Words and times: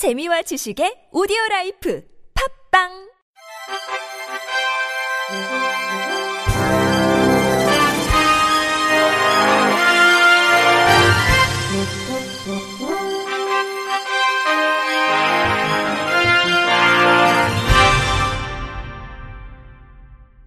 재미와 0.00 0.40
지식의 0.40 1.12
오디오 1.12 1.36
라이프 1.50 2.02
팝빵 2.32 2.88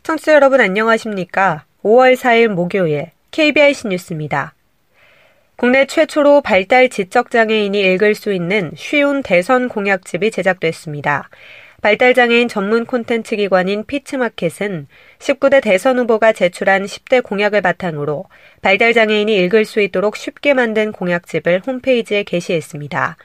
청취자 0.01 0.33
여러분 0.33 0.61
안녕하십니까? 0.61 1.65
5월 1.83 2.15
4일 2.15 2.47
목요일 2.47 3.11
KBIC 3.29 3.89
뉴스입니다. 3.89 4.55
국내 5.55 5.85
최초로 5.85 6.41
발달 6.41 6.89
지적장애인이 6.89 7.79
읽을 7.79 8.15
수 8.15 8.33
있는 8.33 8.71
쉬운 8.75 9.21
대선 9.21 9.69
공약집이 9.69 10.31
제작됐습니다. 10.31 11.29
발달장애인 11.83 12.47
전문 12.47 12.85
콘텐츠 12.85 13.35
기관인 13.35 13.85
피츠마켓은 13.85 14.87
19대 15.19 15.61
대선 15.61 15.99
후보가 15.99 16.31
제출한 16.31 16.85
10대 16.85 17.21
공약을 17.21 17.61
바탕으로 17.61 18.25
발달장애인이 18.61 19.35
읽을 19.43 19.65
수 19.65 19.81
있도록 19.81 20.15
쉽게 20.15 20.53
만든 20.53 20.91
공약집을 20.91 21.61
홈페이지에 21.67 22.23
게시했습니다. 22.23 23.17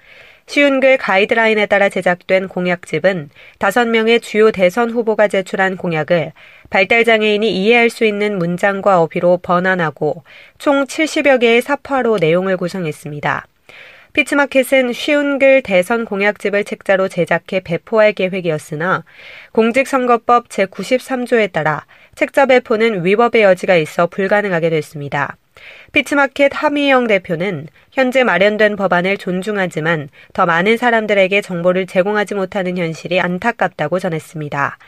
쉬운 0.48 0.80
글 0.80 0.96
가이드라인에 0.96 1.66
따라 1.66 1.90
제작된 1.90 2.48
공약집은 2.48 3.28
5명의 3.58 4.22
주요 4.22 4.50
대선 4.50 4.90
후보가 4.90 5.28
제출한 5.28 5.76
공약을 5.76 6.32
발달장애인이 6.70 7.54
이해할 7.54 7.90
수 7.90 8.06
있는 8.06 8.38
문장과 8.38 9.02
어휘로 9.02 9.40
번안하고 9.42 10.24
총 10.56 10.86
70여 10.86 11.40
개의 11.40 11.60
사파로 11.60 12.16
내용을 12.16 12.56
구성했습니다. 12.56 13.46
피츠마켓은 14.14 14.94
쉬운 14.94 15.38
글 15.38 15.60
대선 15.60 16.06
공약집을 16.06 16.64
책자로 16.64 17.08
제작해 17.08 17.60
배포할 17.60 18.14
계획이었으나 18.14 19.04
공직선거법 19.52 20.48
제93조에 20.48 21.52
따라 21.52 21.84
책자 22.14 22.46
배포는 22.46 23.04
위법의 23.04 23.42
여지가 23.42 23.76
있어 23.76 24.06
불가능하게 24.06 24.70
됐습니다. 24.70 25.36
피츠마켓 25.92 26.52
하미영 26.54 27.06
대표는 27.06 27.68
현재 27.92 28.24
마련된 28.24 28.76
법안을 28.76 29.18
존중하지만 29.18 30.08
더 30.32 30.46
많은 30.46 30.76
사람들에게 30.76 31.40
정보를 31.40 31.86
제공하지 31.86 32.34
못하는 32.34 32.76
현실이 32.78 33.20
안타깝다고 33.20 33.98
전했습니다. 33.98 34.78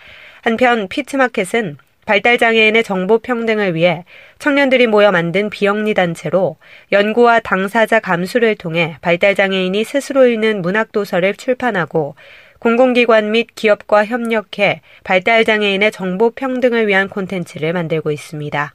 한편 0.42 0.88
피츠마켓은 0.88 1.78
발달장애인의 2.06 2.82
정보 2.82 3.18
평등을 3.18 3.74
위해 3.74 4.04
청년들이 4.38 4.86
모여 4.86 5.12
만든 5.12 5.48
비영리 5.50 5.94
단체로 5.94 6.56
연구와 6.90 7.40
당사자 7.40 8.00
감수를 8.00 8.56
통해 8.56 8.96
발달장애인이 9.00 9.84
스스로 9.84 10.26
읽는 10.26 10.62
문학도서를 10.62 11.34
출판하고 11.34 12.16
공공기관 12.58 13.30
및 13.30 13.48
기업과 13.54 14.06
협력해 14.06 14.80
발달장애인의 15.04 15.92
정보 15.92 16.30
평등을 16.30 16.88
위한 16.88 17.08
콘텐츠를 17.08 17.72
만들고 17.72 18.10
있습니다. 18.10 18.74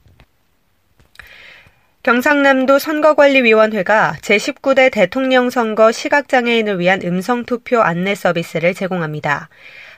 경상남도 2.05 2.77
선거관리위원회가 2.77 4.17
제19대 4.21 4.91
대통령 4.91 5.49
선거 5.49 5.91
시각장애인을 5.91 6.79
위한 6.79 7.01
음성투표 7.03 7.81
안내 7.81 8.13
서비스를 8.13 8.75
제공합니다. 8.75 9.49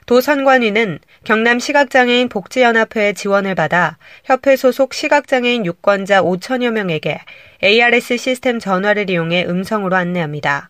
도 0.05 0.21
선관위는 0.21 0.99
경남 1.25 1.59
시각장애인 1.59 2.29
복지연합회의 2.29 3.13
지원을 3.13 3.55
받아 3.55 3.97
협회 4.23 4.55
소속 4.55 4.93
시각장애인 4.93 5.65
유권자 5.65 6.21
5천여 6.21 6.71
명에게 6.71 7.19
ARS 7.61 8.15
시스템 8.15 8.59
전화를 8.59 9.09
이용해 9.09 9.43
음성으로 9.49 9.97
안내합니다. 9.97 10.69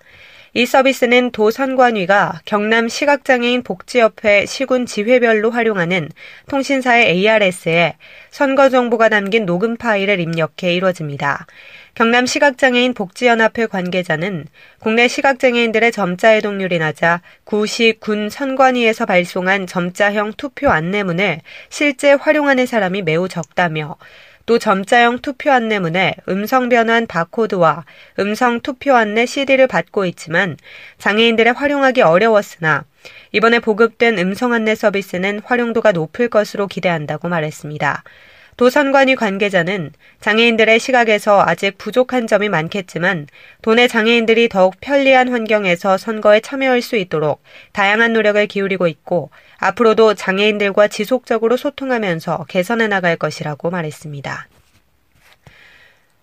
이 0.57 0.65
서비스는 0.65 1.29
도 1.29 1.51
선관위가 1.51 2.41
경남 2.45 2.87
시각장애인 2.87 3.61
복지협회 3.61 4.47
시군 4.47 4.87
지회별로 4.87 5.51
활용하는 5.51 6.09
통신사의 6.49 7.11
ARS에 7.11 7.95
선거 8.31 8.67
정보가 8.67 9.09
담긴 9.09 9.45
녹음 9.45 9.77
파일을 9.77 10.19
입력해 10.19 10.73
이루어집니다. 10.73 11.45
경남 11.93 12.25
시각장애인 12.25 12.95
복지연합회 12.95 13.67
관계자는 13.67 14.47
국내 14.79 15.07
시각장애인들의 15.07 15.91
점자 15.91 16.29
해동률이 16.29 16.79
낮아 16.79 17.21
구시 17.43 17.93
군 17.99 18.31
선관위에서 18.31 19.05
발송한 19.05 19.67
점자형 19.67 20.33
투표 20.37 20.69
안내문을 20.69 21.41
실제 21.69 22.13
활용하는 22.13 22.65
사람이 22.65 23.03
매우 23.03 23.27
적다며 23.27 23.95
또 24.47 24.57
점자형 24.57 25.19
투표 25.19 25.51
안내문에 25.51 26.15
음성 26.29 26.69
변환 26.69 27.05
바코드와 27.05 27.83
음성 28.17 28.61
투표 28.61 28.95
안내 28.95 29.25
CD를 29.25 29.67
받고 29.67 30.05
있지만 30.05 30.55
장애인들의 30.97 31.51
활용하기 31.51 32.01
어려웠으나 32.01 32.85
이번에 33.33 33.59
보급된 33.59 34.17
음성 34.17 34.53
안내 34.53 34.73
서비스는 34.73 35.41
활용도가 35.43 35.91
높을 35.91 36.29
것으로 36.29 36.67
기대한다고 36.67 37.27
말했습니다. 37.27 38.03
도선관위 38.55 39.15
관계자는 39.15 39.91
장애인들의 40.21 40.79
시각에서 40.79 41.43
아직 41.45 41.77
부족한 41.77 42.25
점이 42.25 42.47
많겠지만 42.47 43.27
도내 43.61 43.87
장애인들이 43.89 44.47
더욱 44.47 44.75
편리한 44.79 45.27
환경에서 45.27 45.97
선거에 45.97 46.39
참여할 46.39 46.81
수 46.81 46.95
있도록 46.95 47.43
다양한 47.73 48.13
노력을 48.13 48.43
기울이고 48.47 48.87
있고 48.87 49.29
앞으로도 49.59 50.13
장애인들과 50.13 50.87
지속적으로 50.87 51.57
소통하면서 51.57 52.45
개선해 52.47 52.87
나갈 52.87 53.15
것이라고 53.15 53.69
말했습니다. 53.69 54.47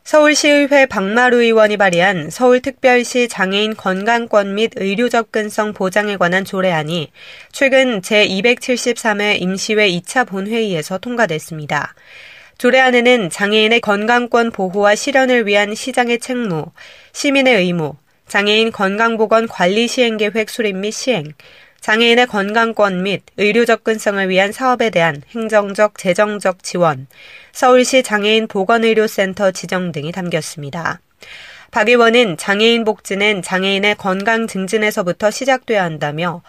서울시의회 0.05 0.84
박마루 0.84 1.43
의원이 1.43 1.78
발의한 1.78 2.28
서울특별시 2.28 3.28
장애인 3.28 3.75
건강권 3.75 4.55
및 4.55 4.72
의료 4.77 5.09
접근성 5.09 5.72
보장에 5.72 6.19
관한 6.19 6.45
조례안이 6.45 7.11
최근 7.53 8.03
제273회 8.03 9.41
임시회 9.41 9.89
2차 9.89 10.28
본회의에서 10.28 10.99
통과됐습니다. 10.99 11.95
조례안에는 12.59 13.31
장애인의 13.31 13.81
건강권 13.81 14.51
보호와 14.51 14.95
실현을 14.95 15.47
위한 15.47 15.75
시장의 15.75 16.21
책무, 16.21 16.66
시민의 17.12 17.56
의무, 17.56 17.97
장애인 18.28 18.72
건강보건 18.72 19.49
관리 19.49 19.89
시행 19.89 20.19
계획 20.19 20.51
수립 20.51 20.77
및 20.77 20.91
시행, 20.91 21.33
장애인의 21.84 22.28
건강권 22.28 23.03
및 23.03 23.25
의료 23.37 23.67
접근성을 23.67 24.27
위한 24.31 24.53
사업에 24.53 24.89
대한 24.89 25.21
행정적, 25.34 25.99
재정적 25.99 26.62
지원, 26.62 27.06
서울시 27.53 28.03
장애인 28.03 28.49
보건의료센터 28.49 29.50
지정 29.50 29.93
등이 29.93 30.11
담겼습니다. 30.11 31.03
박 31.72 31.87
의원은 31.87 32.39
장애인 32.39 32.84
복지는 32.84 33.43
장애인의 33.43 33.97
건강 33.97 34.47
증진에서부터 34.47 35.31
시작돼야 35.31 35.84
한다며 35.84 36.41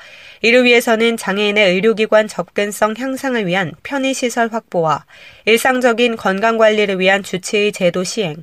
이를 0.41 0.63
위해서는 0.63 1.17
장애인의 1.17 1.73
의료기관 1.73 2.29
접근성 2.29 2.93
향상을 2.97 3.45
위한 3.45 3.73
편의시설 3.83 4.47
확보와 4.53 5.03
일상적인 5.43 6.15
건강관리를 6.15 6.97
위한 6.97 7.23
주치의 7.23 7.73
제도 7.73 8.05
시행, 8.05 8.37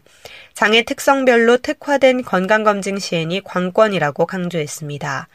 장애 0.53 0.83
특성별로 0.83 1.57
특화된 1.57 2.23
건강검진 2.23 2.99
시행이 2.99 3.41
관건이라고 3.41 4.27
강조했습니다. 4.27 5.29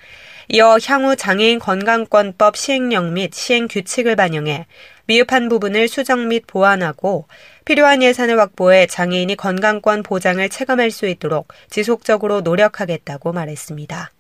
이어 0.50 0.78
향후 0.86 1.18
장애인 1.18 1.60
건강권법 1.60 2.56
시행령 2.56 3.14
및 3.14 3.34
시행 3.34 3.68
규칙을 3.68 4.16
반영해 4.16 4.66
미흡한 5.06 5.50
부분을 5.50 5.90
수정 5.90 6.30
및 6.30 6.48
보완하고 6.48 7.26
필요한 7.66 8.02
예산을 8.02 8.40
확보해 8.40 8.88
장애인이 8.88 9.36
건강권 9.36 10.04
보장을 10.04 10.48
체감할 10.48 10.92
수 10.92 11.06
있도록 11.08 11.50
지속적으로 11.70 12.42
노력하겠다고 12.42 13.34
말했습니다. 13.34 14.12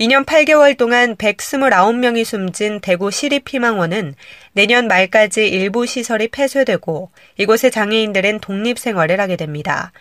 2년 0.00 0.24
8개월 0.24 0.78
동안 0.78 1.14
129명이 1.16 2.24
숨진 2.24 2.80
대구 2.80 3.10
시립희망원은 3.10 4.14
내년 4.52 4.88
말까지 4.88 5.46
일부 5.48 5.84
시설이 5.84 6.28
폐쇄되고 6.28 7.10
이곳의 7.36 7.70
장애인들은 7.70 8.40
독립생활을 8.40 9.20
하게 9.20 9.36
됩니다. 9.36 9.92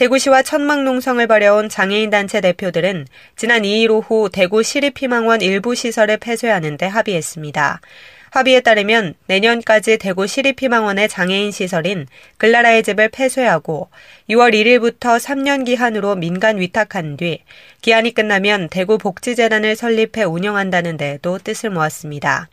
대구시와 0.00 0.42
천막농성을 0.44 1.26
벌여온 1.26 1.68
장애인단체 1.68 2.40
대표들은 2.40 3.06
지난 3.36 3.60
2일 3.60 3.90
오후 3.90 4.30
대구 4.32 4.62
시립희망원 4.62 5.42
일부 5.42 5.74
시설을 5.74 6.16
폐쇄하는 6.16 6.78
데 6.78 6.86
합의했습니다. 6.86 7.82
합의에 8.30 8.60
따르면 8.60 9.12
내년까지 9.26 9.98
대구 9.98 10.26
시립희망원의 10.26 11.10
장애인 11.10 11.50
시설인 11.50 12.06
글라라의 12.38 12.82
집을 12.82 13.10
폐쇄하고 13.10 13.90
6월 14.30 14.54
1일부터 14.54 15.18
3년 15.18 15.66
기한으로 15.66 16.14
민간 16.16 16.58
위탁한 16.58 17.18
뒤 17.18 17.42
기한이 17.82 18.14
끝나면 18.14 18.70
대구 18.70 18.96
복지재단을 18.96 19.76
설립해 19.76 20.24
운영한다는 20.24 20.96
데에도 20.96 21.36
뜻을 21.36 21.68
모았습니다. 21.68 22.48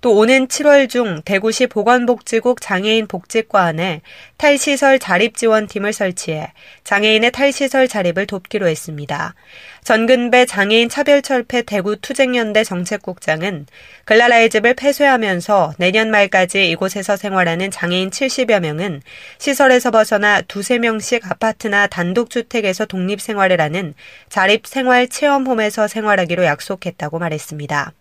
또 0.00 0.16
오는 0.16 0.48
7월 0.48 0.88
중 0.88 1.20
대구시 1.24 1.66
보건복지국 1.66 2.60
장애인 2.60 3.06
복지과안에 3.06 4.00
탈시설 4.36 4.98
자립 4.98 5.36
지원팀을 5.36 5.92
설치해 5.92 6.52
장애인의 6.84 7.32
탈시설 7.32 7.86
자립을 7.88 8.26
돕기로 8.26 8.66
했습니다. 8.66 9.34
전근배 9.84 10.46
장애인 10.46 10.88
차별철폐 10.88 11.62
대구 11.62 11.96
투쟁연대 11.96 12.64
정책국장은 12.64 13.66
글라라의 14.04 14.50
집을 14.50 14.74
폐쇄하면서 14.74 15.74
내년 15.78 16.10
말까지 16.10 16.70
이곳에서 16.70 17.16
생활하는 17.16 17.70
장애인 17.70 18.10
70여 18.10 18.60
명은 18.60 19.02
시설에서 19.38 19.90
벗어나 19.90 20.42
두세 20.42 20.78
명씩 20.78 21.30
아파트나 21.30 21.86
단독주택에서 21.86 22.86
독립생활을 22.86 23.60
하는 23.60 23.94
자립생활 24.28 25.08
체험홈에서 25.08 25.88
생활하기로 25.88 26.44
약속했다고 26.44 27.18
말했습니다. 27.18 27.92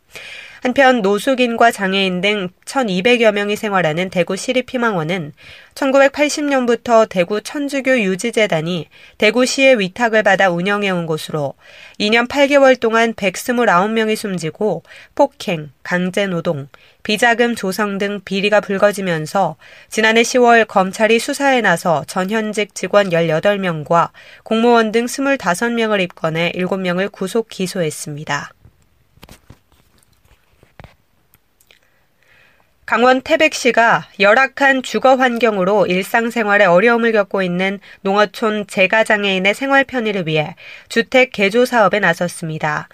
한편 0.61 1.01
노숙인과 1.01 1.71
장애인 1.71 2.21
등 2.21 2.49
1,200여 2.65 3.31
명이 3.31 3.55
생활하는 3.55 4.09
대구 4.09 4.35
시립희망원은 4.35 5.31
1980년부터 5.73 7.07
대구 7.07 7.41
천주교 7.41 8.01
유지재단이 8.01 8.87
대구시의 9.17 9.79
위탁을 9.79 10.23
받아 10.23 10.49
운영해온 10.49 11.05
곳으로 11.05 11.53
2년 11.99 12.27
8개월 12.27 12.77
동안 12.77 13.13
129명이 13.13 14.17
숨지고 14.17 14.83
폭행, 15.15 15.71
강제노동, 15.83 16.67
비자금 17.03 17.55
조성 17.55 17.97
등 17.97 18.19
비리가 18.25 18.59
불거지면서 18.59 19.55
지난해 19.87 20.23
10월 20.23 20.67
검찰이 20.67 21.19
수사에 21.19 21.61
나서 21.61 22.03
전현직 22.05 22.75
직원 22.75 23.11
18명과 23.11 24.09
공무원 24.43 24.91
등 24.91 25.05
25명을 25.05 26.01
입건해 26.01 26.51
7명을 26.55 27.11
구속 27.11 27.47
기소했습니다. 27.47 28.51
강원 32.89 33.21
태백시가 33.21 34.07
열악한 34.19 34.81
주거 34.81 35.13
환경으로 35.15 35.85
일상생활에 35.85 36.65
어려움을 36.65 37.11
겪고 37.11 37.43
있는 37.43 37.79
농어촌 38.01 38.65
재가장애인의 38.65 39.53
생활 39.53 39.83
편의를 39.83 40.25
위해 40.25 40.55
주택 40.87 41.31
개조 41.31 41.65
사업에 41.65 41.99
나섰습니다. 41.99 42.89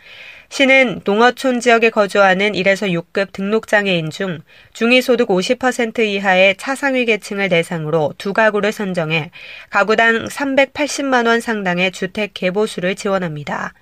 시는 0.55 1.01
농어촌 1.03 1.59
지역에 1.59 1.89
거주하는 1.89 2.53
1에서 2.53 2.89
6급 2.89 3.33
등록장애인 3.33 4.09
중 4.09 4.39
중위소득 4.71 5.27
50% 5.27 5.99
이하의 5.99 6.55
차상위 6.55 7.03
계층을 7.03 7.49
대상으로 7.49 8.13
두 8.17 8.31
가구를 8.31 8.71
선정해 8.71 9.31
가구당 9.69 10.27
380만 10.29 11.27
원 11.27 11.41
상당의 11.41 11.91
주택 11.91 12.33
개보수를 12.33 12.95
지원합니다. 12.95 13.73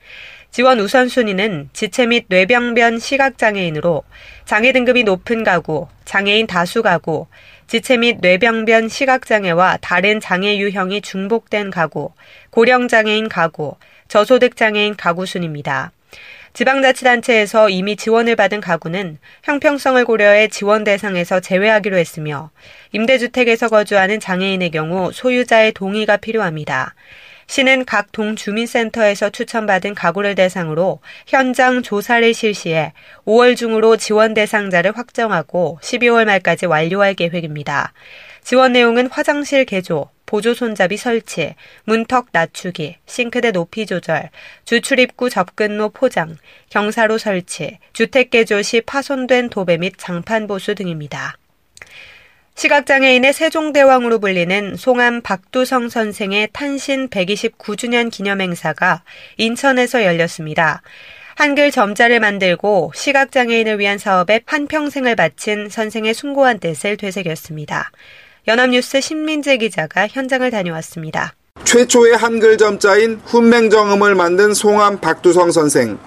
지원 0.50 0.80
우선순위는 0.80 1.70
지체 1.74 2.08
및 2.08 2.26
뇌병변 2.30 2.98
시각장애인으로 2.98 4.02
장애 4.46 4.72
등급이 4.72 5.04
높은 5.04 5.44
가구, 5.44 5.88
장애인 6.06 6.48
다수 6.48 6.82
가구, 6.82 7.28
지체 7.68 7.98
및 7.98 8.18
뇌병변 8.20 8.90
시각장애와 8.90 9.78
다른 9.80 10.20
장애 10.20 10.58
유형이 10.58 11.02
중복된 11.02 11.70
가구, 11.70 12.14
고령장애인 12.50 13.30
가구, 13.30 13.76
저소득 14.08 14.56
장애인 14.56 14.96
가구 14.96 15.28
순입니다. 15.28 15.92
지방자치단체에서 16.54 17.70
이미 17.70 17.96
지원을 17.96 18.36
받은 18.36 18.62
가구는 18.62 19.18
형평성을 19.44 20.06
고려해 20.06 20.50
지원 20.50 20.84
대상에서 20.84 21.40
제외하기로 21.40 21.98
했으며 21.98 22.52
임대주택에서 22.92 23.70
거주하는 23.70 24.20
장애인의 24.20 24.70
경우 24.70 25.12
소유자의 25.12 25.72
동의가 25.74 26.18
필요합니다. 26.18 26.94
시는 27.48 27.86
각 27.86 28.12
동주민센터에서 28.12 29.32
추천받은 29.32 29.96
가구를 29.96 30.36
대상으로 30.36 31.00
현장 31.28 31.82
조사를 31.82 32.34
실시해 32.34 32.94
5월 33.26 33.58
중으로 33.58 33.98
지원 33.98 34.34
대상자를 34.34 34.96
확정하고 34.96 35.80
12월 35.82 36.26
말까지 36.26 36.68
완료할 36.68 37.16
계획입니다. 37.16 37.94
지원 38.44 38.74
내용은 38.74 39.08
화장실 39.08 39.66
개조, 39.66 40.10
보조 40.26 40.54
손잡이 40.54 40.98
설치, 40.98 41.56
문턱 41.84 42.28
낮추기, 42.32 42.98
싱크대 43.06 43.52
높이 43.52 43.86
조절, 43.86 44.30
주출입구 44.66 45.30
접근로 45.30 45.90
포장, 45.90 46.38
경사로 46.70 47.18
설치, 47.18 47.78
주택 47.94 48.30
개조 48.30 48.62
시 48.62 48.82
파손된 48.82 49.50
도배 49.50 49.78
및 49.78 49.94
장판 49.98 50.48
보수 50.48 50.76
등입니다. 50.76 51.38
시각장애인의 52.56 53.34
세종대왕으로 53.34 54.20
불리는 54.20 54.76
송암 54.76 55.22
박두성 55.22 55.90
선생의 55.90 56.50
탄신 56.54 57.10
129주년 57.10 58.12
기념행사가 58.12 59.04
인천에서 59.38 60.04
열렸습니다. 60.04 60.82
한글 61.36 61.72
점자를 61.72 62.20
만들고 62.20 62.92
시각장애인을 62.94 63.80
위한 63.80 63.98
사업에 63.98 64.42
한평생을 64.46 65.16
바친 65.16 65.68
선생의 65.70 66.14
숭고한 66.14 66.60
뜻을 66.60 66.96
되새겼습니다. 66.98 67.92
연합뉴스 68.46 69.00
신민재 69.00 69.56
기자가 69.56 70.06
현장을 70.06 70.52
다녀왔습니다. 70.52 71.34
최초의 71.64 72.18
한글 72.18 72.58
점자인 72.58 73.22
훈맹정음을 73.24 74.16
만든 74.16 74.54
송암 74.54 75.00
박두성 75.00 75.54
선생. 75.54 75.98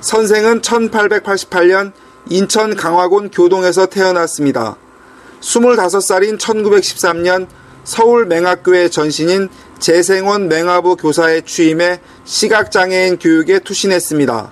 선생은 0.00 0.60
1888년 0.60 1.92
인천 2.30 2.74
강화군 2.74 3.30
교동에서 3.30 3.86
태어났습니다. 3.86 4.76
25살인 5.40 6.36
1913년 6.38 7.46
서울 7.84 8.26
맹학교의 8.26 8.90
전신인 8.90 9.48
재생원 9.78 10.48
맹하부 10.48 10.96
교사에 10.96 11.42
취임해 11.42 12.00
시각장애인 12.24 13.20
교육에 13.20 13.60
투신했습니다. 13.60 14.50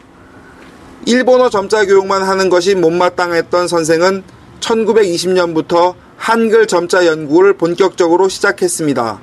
일본어 1.06 1.50
점자 1.50 1.84
교육만 1.86 2.22
하는 2.22 2.48
것이 2.48 2.76
못마땅했던 2.76 3.66
선생은 3.66 4.35
1920년부터 4.60 5.94
한글 6.16 6.66
점자 6.66 7.06
연구를 7.06 7.54
본격적으로 7.56 8.28
시작했습니다. 8.28 9.20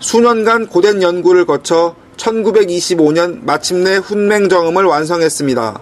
수년간 0.00 0.66
고된 0.66 1.02
연구를 1.02 1.46
거쳐 1.46 1.94
1925년 2.16 3.44
마침내 3.44 3.96
훈맹정음을 3.96 4.84
완성했습니다. 4.84 5.80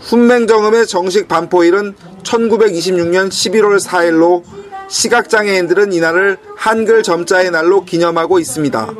훈맹정음의 0.00 0.86
정식 0.86 1.28
반포일은 1.28 1.94
1926년 2.22 3.28
11월 3.28 3.80
4일로 3.80 4.42
시각장애인들은 4.88 5.92
이날을 5.92 6.38
한글 6.56 7.02
점자의 7.02 7.50
날로 7.50 7.84
기념하고 7.84 8.38
있습니다. 8.38 8.94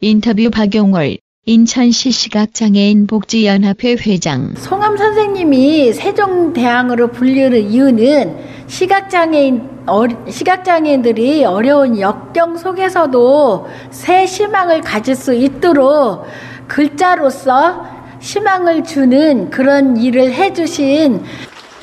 인터뷰 0.00 0.50
박용월 0.50 1.18
인천시 1.48 2.10
시각장애인 2.10 3.06
복지연합회 3.06 3.96
회장 4.06 4.52
송암 4.54 4.98
선생님이 4.98 5.94
세종대왕으로 5.94 7.08
불리는 7.10 7.70
이유는 7.70 8.36
시각장애인 8.66 9.70
어, 9.86 10.02
시각장애인들이 10.28 11.46
어려운 11.46 11.98
역경 11.98 12.58
속에서도 12.58 13.66
새 13.90 14.26
희망을 14.26 14.82
가질 14.82 15.16
수 15.16 15.32
있도록 15.32 16.26
글자로서 16.66 17.82
희망을 18.20 18.84
주는 18.84 19.48
그런 19.48 19.96
일을 19.96 20.34
해주신 20.34 21.22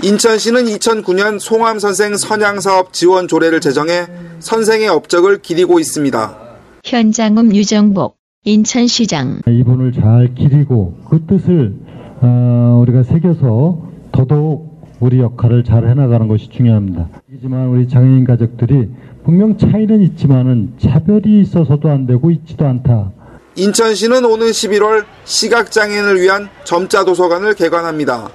인천시는 0.03 0.65
2009년 0.65 1.39
송암 1.39 1.79
선생 1.79 2.15
선양 2.15 2.61
사업 2.61 2.93
지원 2.93 3.27
조례를 3.27 3.61
제정해 3.61 4.05
선생의 4.41 4.89
업적을 4.89 5.41
기리고 5.41 5.79
있습니다. 5.79 6.37
현장음 6.83 7.55
유정복 7.55 8.24
인천시장 8.45 9.41
이분을 9.47 9.91
잘 9.91 10.35
기리고 10.35 10.95
그 11.09 11.25
뜻을 11.25 11.73
어, 12.21 12.79
우리가 12.83 13.01
새겨서 13.01 13.81
더더욱 14.11 14.75
우리 14.99 15.19
역할을 15.19 15.63
잘 15.63 15.87
해나가는 15.87 16.27
것이 16.27 16.49
중요합니다. 16.49 17.09
하지만 17.33 17.67
우리 17.69 17.89
장애인 17.89 18.23
가족들이 18.23 18.89
분명 19.23 19.57
차이는 19.57 20.01
있지만은 20.01 20.73
차별이 20.79 21.41
있어서도 21.41 21.89
안 21.89 22.05
되고 22.05 22.29
있지도 22.29 22.67
않다. 22.67 23.11
인천시는 23.55 24.23
오는 24.25 24.47
11월 24.47 25.05
시각장애인을 25.23 26.21
위한 26.21 26.47
점자 26.65 27.03
도서관을 27.03 27.55
개관합니다. 27.55 28.29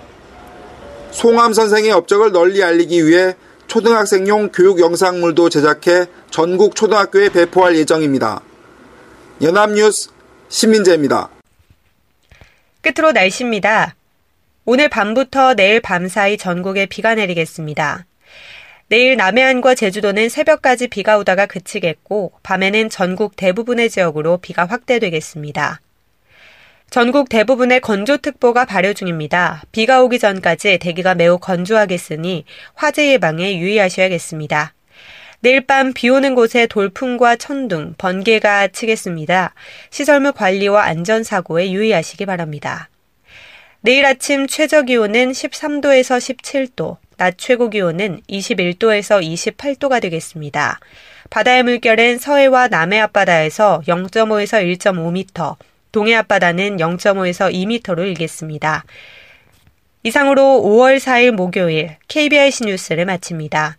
송암 1.12 1.52
선생의 1.52 1.92
업적을 1.92 2.32
널리 2.32 2.64
알리기 2.64 3.06
위해 3.06 3.34
초등학생용 3.68 4.50
교육 4.52 4.80
영상물도 4.80 5.48
제작해 5.50 6.06
전국 6.30 6.74
초등학교에 6.74 7.28
배포할 7.28 7.76
예정입니다. 7.76 8.42
연합뉴스 9.42 10.10
신민재입니다. 10.50 11.30
끝으로 12.82 13.12
날씨입니다. 13.12 13.94
오늘 14.66 14.90
밤부터 14.90 15.54
내일 15.54 15.80
밤 15.80 16.08
사이 16.08 16.36
전국에 16.36 16.84
비가 16.84 17.14
내리겠습니다. 17.14 18.04
내일 18.88 19.16
남해안과 19.16 19.76
제주도는 19.76 20.28
새벽까지 20.28 20.88
비가 20.88 21.16
오다가 21.16 21.46
그치겠고 21.46 22.32
밤에는 22.42 22.90
전국 22.90 23.34
대부분의 23.36 23.88
지역으로 23.88 24.36
비가 24.38 24.66
확대되겠습니다. 24.66 25.80
전국 26.90 27.30
대부분의 27.30 27.80
건조특보가 27.80 28.66
발효 28.66 28.92
중입니다. 28.92 29.62
비가 29.72 30.02
오기 30.02 30.18
전까지 30.18 30.78
대기가 30.78 31.14
매우 31.14 31.38
건조하겠으니 31.38 32.44
화재 32.74 33.10
예방에 33.12 33.58
유의하셔야겠습니다. 33.58 34.74
내일 35.42 35.62
밤 35.62 35.94
비 35.94 36.10
오는 36.10 36.34
곳에 36.34 36.66
돌풍과 36.66 37.36
천둥, 37.36 37.94
번개가 37.96 38.68
치겠습니다. 38.68 39.54
시설물 39.88 40.32
관리와 40.32 40.84
안전사고에 40.84 41.70
유의하시기 41.70 42.26
바랍니다. 42.26 42.90
내일 43.80 44.04
아침 44.04 44.46
최저 44.46 44.82
기온은 44.82 45.32
13도에서 45.32 46.18
17도, 46.18 46.98
낮 47.16 47.38
최고 47.38 47.70
기온은 47.70 48.20
21도에서 48.28 49.22
28도가 49.22 50.02
되겠습니다. 50.02 50.78
바다의 51.30 51.62
물결은 51.62 52.18
서해와 52.18 52.68
남해 52.68 53.00
앞바다에서 53.00 53.82
0.5에서 53.86 54.62
1.5m, 54.78 55.56
동해 55.90 56.16
앞바다는 56.16 56.76
0.5에서 56.76 57.50
2m로 57.50 58.06
일겠습니다. 58.08 58.84
이상으로 60.02 60.60
5월 60.62 60.98
4일 60.98 61.30
목요일 61.30 61.96
KBIC 62.08 62.64
뉴스를 62.64 63.06
마칩니다. 63.06 63.78